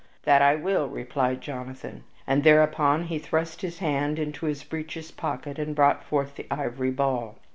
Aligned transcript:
"That 0.23 0.41
I 0.41 0.55
will," 0.55 0.89
replied 0.89 1.41
Jonathan. 1.41 2.05
And 2.25 2.43
thereupon 2.43 3.03
he 3.03 3.19
thrust 3.19 3.61
his 3.61 3.77
hand 3.77 4.17
into 4.17 4.47
his 4.47 4.63
breeches' 4.63 5.11
pocket 5.11 5.59
and 5.59 5.75
brought 5.75 6.03
forth 6.03 6.37
the 6.37 6.47
ivory 6.49 6.89
ball. 6.89 7.35